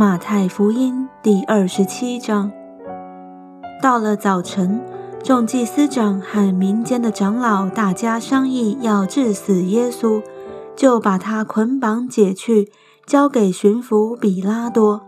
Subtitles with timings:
[0.00, 2.52] 马太福音第二十七章。
[3.82, 4.80] 到了早晨，
[5.24, 10.22] 众祭司长和民间的长老大家商议要治死耶稣，
[10.76, 12.70] 就把他捆绑解去，
[13.08, 15.04] 交给巡抚比拉多。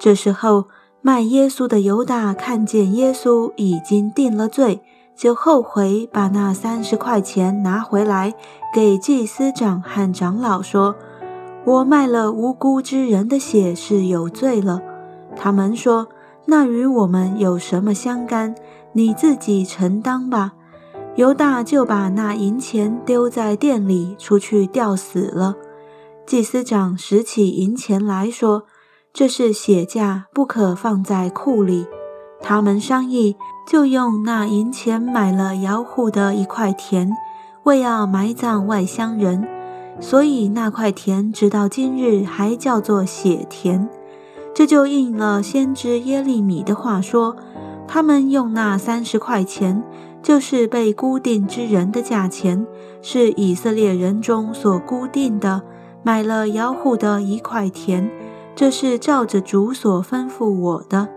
[0.00, 0.64] 这时候，
[1.00, 4.82] 卖耶稣的犹大看见耶稣已经定了罪，
[5.14, 8.34] 就后悔，把那三十块钱拿回来，
[8.74, 10.96] 给祭司长和长老说。
[11.68, 14.80] 我卖了无辜之人的血是有罪了。
[15.36, 16.08] 他们说
[16.48, 18.54] ：“那与我们有什么相干？
[18.94, 20.54] 你自己承担吧。”
[21.16, 25.56] 犹大就把那银钱丢在店里，出去吊死了。
[26.24, 28.62] 祭司长拾起银钱来说
[29.12, 31.86] ：“这是血价，不可放在库里。”
[32.40, 33.36] 他们商议，
[33.70, 37.10] 就用那银钱买了姚户的一块田，
[37.64, 39.46] 为要埋葬外乡人。
[40.00, 43.88] 所以那块田直到今日还叫做血田，
[44.54, 47.36] 这就应了先知耶利米的话说：
[47.86, 49.82] 他们用那三十块钱，
[50.22, 52.66] 就是被固定之人的价钱，
[53.02, 55.62] 是以色列人中所固定的，
[56.02, 58.08] 买了摇户的一块田，
[58.54, 61.08] 这是照着主所吩咐我的。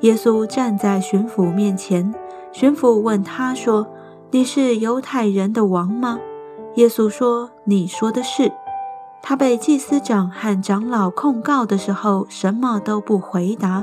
[0.00, 2.14] 耶稣站在巡抚面前，
[2.52, 3.88] 巡抚问他说
[4.30, 6.20] ：“你是犹太人的王吗？”
[6.78, 8.52] 耶稣说：“你说的是。”
[9.20, 13.82] 他被祭司长和长老控告的时候，什么都不回答。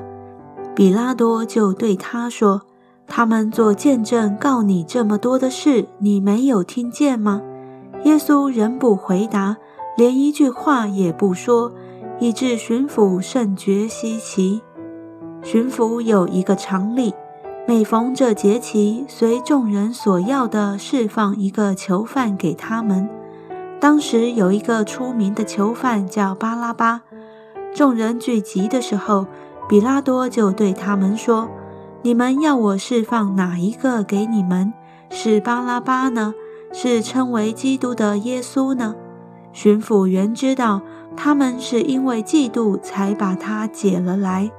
[0.74, 2.62] 比拉多就对他说
[3.06, 7.42] ：“他们做见证告你这么多的事，你没有听见吗？”
[8.06, 9.58] 耶稣仍不回答，
[9.98, 11.74] 连一句话也不说，
[12.20, 14.62] 以致巡抚甚觉稀奇。
[15.44, 17.14] 巡抚有一个常例。
[17.68, 23.10] 每逢这节期，随众人所要的，释放一个囚犯给他们。
[23.80, 27.02] 当时有一个出名的囚犯叫巴拉巴。
[27.74, 29.26] 众人聚集的时候，
[29.68, 31.50] 比拉多就对他们说
[32.04, 34.72] ：“你们要我释放哪一个给你们？
[35.10, 36.36] 是巴拉巴呢？
[36.72, 38.94] 是称为基督的耶稣呢？”
[39.52, 40.84] 巡抚原知道
[41.18, 44.52] 他们是因为嫉妒才把他解了来。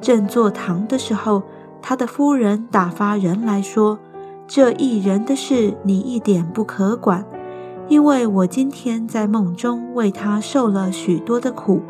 [0.00, 1.42] 正坐堂的时候。
[1.80, 3.98] 他的夫人打发人来说
[4.46, 7.24] ：“这一人的事，你一点不可管，
[7.88, 11.80] 因为我今天在梦中为他受了许多的苦。”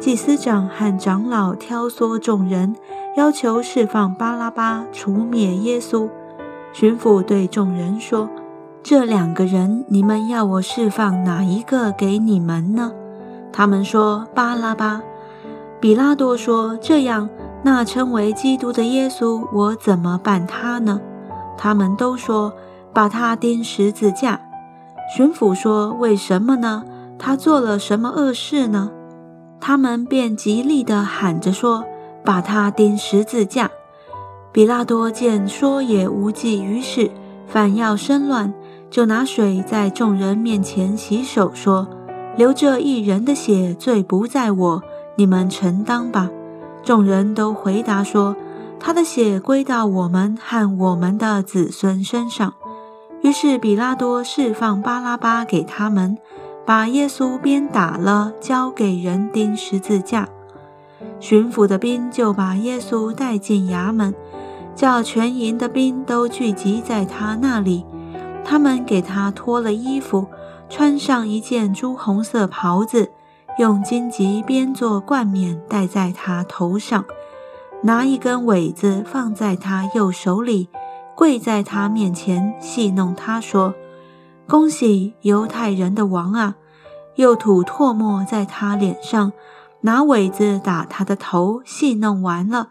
[0.00, 2.74] 祭司长和长老挑唆众人，
[3.16, 6.08] 要求释放巴拉巴，除灭耶稣。
[6.72, 8.28] 巡抚对众人说
[8.82, 12.90] ：“这两个人，你们要我释放哪一个给你们呢？”
[13.52, 15.02] 他们说：“巴拉巴。”
[15.78, 17.28] 比拉多说：“这样。”
[17.64, 21.00] 那称为基督的耶稣，我怎么办他呢？
[21.56, 22.52] 他们都说
[22.92, 24.40] 把他钉十字架。
[25.16, 26.84] 巡抚说：“为什么呢？
[27.18, 28.90] 他做了什么恶事呢？”
[29.60, 31.84] 他们便极力地喊着说
[32.24, 33.70] ：“把他钉十字架！”
[34.50, 37.10] 比拉多见说也无济于事，
[37.46, 38.52] 反要生乱，
[38.90, 41.86] 就拿水在众人面前洗手，说
[42.36, 44.82] ：“流这一人的血，罪不在我，
[45.16, 46.28] 你们承担吧。”
[46.82, 48.36] 众人都回答说
[48.80, 52.54] ：“他的血归到我们和我们的子孙身上。”
[53.22, 56.18] 于是比拉多释放巴拉巴给他们，
[56.66, 60.28] 把耶稣鞭打了，交给人钉十字架。
[61.20, 64.12] 巡抚的兵就把耶稣带进衙门，
[64.74, 67.84] 叫全营的兵都聚集在他那里。
[68.44, 70.26] 他们给他脱了衣服，
[70.68, 73.12] 穿上一件朱红色袍子。
[73.58, 77.04] 用荆棘编作冠冕戴在他头上，
[77.82, 80.70] 拿一根苇子放在他右手里，
[81.14, 83.74] 跪在他面前戏弄他说
[84.48, 86.56] ：“恭喜犹太人的王啊！”
[87.16, 89.32] 又吐唾沫在他脸上，
[89.82, 91.60] 拿苇子打他的头。
[91.66, 92.68] 戏弄完了，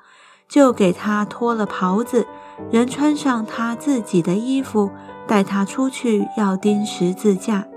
[0.50, 2.26] 就给他脱了袍子，
[2.72, 4.90] 人穿上他自己的衣服，
[5.28, 7.68] 带他出去要钉十字架。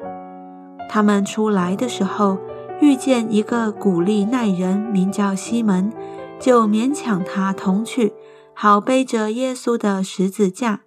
[0.88, 2.38] 他们出来的时候。
[2.84, 5.90] 遇见一个古利奈人，名叫西门，
[6.38, 8.12] 就勉强他同去，
[8.52, 10.80] 好背着耶稣的十字架。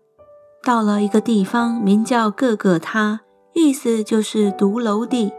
[0.63, 3.21] 到了一个地方，名叫各个他，
[3.53, 5.31] 意思就是独楼地。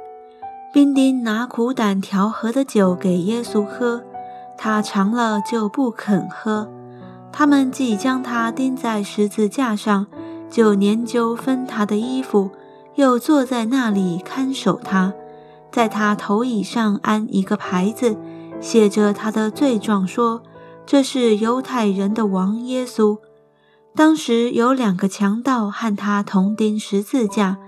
[0.73, 4.03] 兵丁拿苦胆调和的酒给耶稣喝，
[4.59, 6.69] 他尝了就不肯喝。
[7.33, 10.09] 他们既将他钉在十字架上，
[10.51, 12.51] 就研究分他的衣服，
[12.97, 15.15] 又坐在那里看守他。
[15.71, 18.17] 在他头椅上安一个牌子，
[18.61, 20.43] 写着他的罪状，说
[20.87, 23.19] 这是犹太人的王耶稣。
[23.95, 27.59] 当时有两个强盗和他同钉十字架，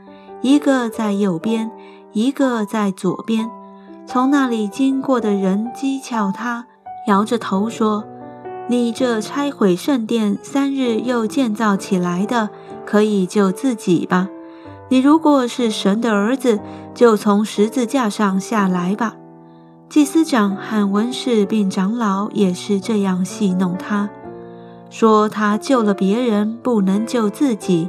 [0.43, 1.71] 一个在右边，
[2.13, 3.51] 一个在左边。
[4.07, 6.67] 从那里经过的人讥诮他，
[7.07, 8.05] 摇着头说
[8.69, 12.51] ：“你这拆毁圣殿三日又建造起来的，
[12.87, 14.29] 可以救自己吧？
[14.91, 16.61] 你如果是神的儿子，
[16.95, 19.17] 就从十字架上下来吧。”
[19.89, 24.09] 祭司长和文士并长老也是这样戏弄他，
[24.89, 27.89] 说他救了别人，不能救自己。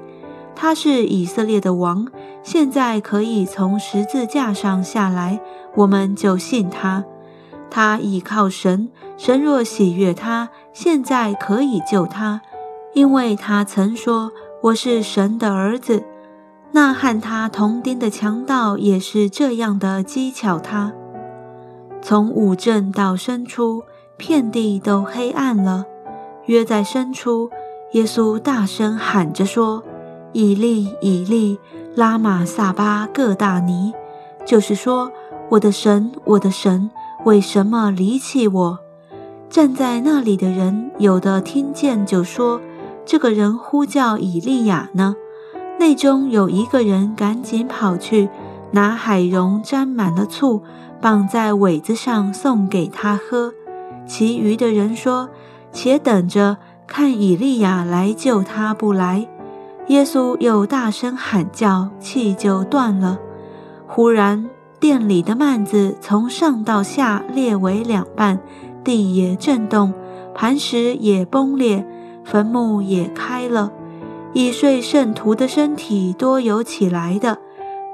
[0.56, 2.08] 他是以色列的王，
[2.44, 5.40] 现在可以从十字架上下来，
[5.76, 7.04] 我们就信他。
[7.70, 12.42] 他倚靠神，神若喜悦他，现在可以救他，
[12.94, 14.32] 因为他曾说
[14.64, 16.04] 我是神的儿子。
[16.74, 20.94] 那和他同钉的强盗也是这样的讥诮他。
[22.02, 23.84] 从五镇到深处，
[24.18, 25.86] 遍地都黑暗了。
[26.46, 27.50] 约在深处，
[27.92, 29.84] 耶稣大声喊着说。
[30.34, 31.60] 以利以利，
[31.94, 33.94] 拉玛萨巴各大尼，
[34.46, 35.12] 就是说，
[35.50, 36.90] 我的神，我的神，
[37.26, 38.80] 为什么离弃我？
[39.50, 42.62] 站在那里的人，有的听见就说
[43.06, 45.18] ：“这个人呼叫以利亚呢。”
[45.82, 48.30] 内中有一个人赶紧跑去，
[48.70, 50.62] 拿海蓉沾满了醋，
[51.02, 53.52] 绑在苇子上送给他喝。
[54.06, 55.28] 其余的人说
[55.74, 59.28] ：“且等着看以利亚来救他，不来。”
[59.90, 63.18] 耶稣又大声喊叫，气就断了。
[63.88, 64.48] 忽然，
[64.80, 68.40] 店里的幔子从上到下裂为两半，
[68.84, 69.92] 地也震动，
[70.36, 71.84] 磐石也崩裂，
[72.24, 73.72] 坟墓也开了。
[74.34, 77.38] 已睡圣徒的身体多有起来的。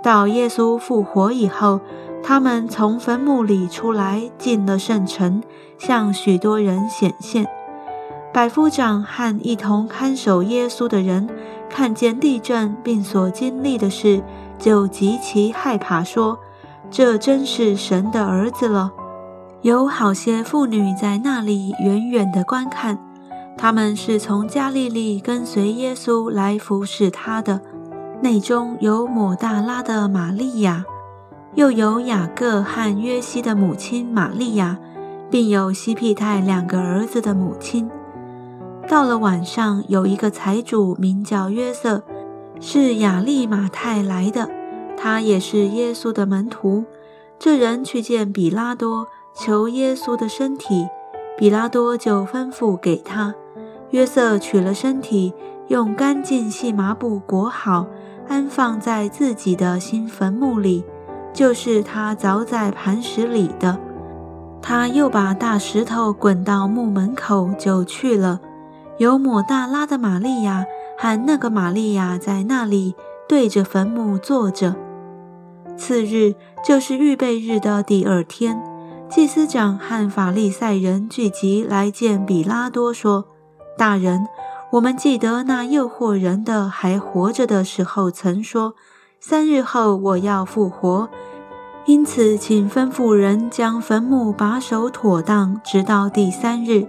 [0.03, 1.81] 到耶稣复活以后，
[2.23, 5.41] 他们从坟墓里出来，进了圣城，
[5.77, 7.47] 向许多人显现。
[8.33, 11.27] 百夫长和一同看守耶稣的人。
[11.69, 14.23] 看见地震并所经历的事，
[14.57, 16.39] 就极其害怕，说
[16.89, 18.93] ：“这真是神的儿子了。”
[19.61, 22.97] 有好些妇女在那里远远地观看，
[23.57, 27.59] 他们是从加利利跟随耶稣来服侍他的。
[28.21, 30.85] 内中有抹大拉的玛利亚，
[31.55, 34.77] 又有雅各和约西的母亲玛利亚，
[35.29, 37.89] 并有西庇太两个儿子的母亲。
[38.87, 42.03] 到了晚上，有一个财主名叫约瑟，
[42.59, 44.49] 是雅利马太来的，
[44.95, 46.85] 他也是耶稣的门徒。
[47.37, 50.87] 这人去见比拉多，求耶稣的身体，
[51.37, 53.35] 比拉多就吩咐给他。
[53.91, 55.33] 约瑟取了身体，
[55.67, 57.87] 用干净细麻布裹好，
[58.27, 60.83] 安放在自己的新坟墓里，
[61.33, 63.79] 就是他凿在磐石里的。
[64.61, 68.41] 他又把大石头滚到墓门口，就去了。
[68.97, 70.65] 有抹大拉的玛利亚
[70.97, 72.95] 和那个玛利亚在那里
[73.29, 74.75] 对着坟墓坐着。
[75.77, 76.33] 次日
[76.65, 78.59] 就是预备日的第二天，
[79.07, 83.25] 祭司长和法利赛人聚集来见比拉多，说
[83.77, 84.27] ：“大人，
[84.71, 88.73] 我们记得那诱惑人的还活着的时候，曾说
[89.19, 91.07] 三日后我要复活，
[91.85, 96.87] 因此请吩咐人将坟墓把守妥当，直到第三日。”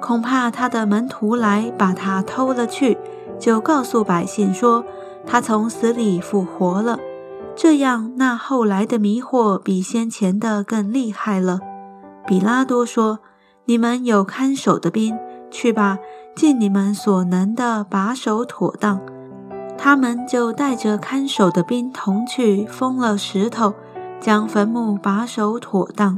[0.00, 2.98] 恐怕他的门徒来把他偷了去，
[3.38, 4.84] 就告诉百姓说
[5.24, 6.98] 他从死里复活了。
[7.54, 11.60] 这样，那后来的迷惑比先前的更厉害了。
[12.26, 13.20] 比拉多说
[13.66, 15.16] ：“你们有看守的兵，
[15.52, 15.98] 去吧，
[16.34, 19.00] 尽你们所能的把守妥当。”
[19.78, 23.74] 他们就带着看守的兵同去，封了石头，
[24.20, 26.16] 将坟墓把守妥当。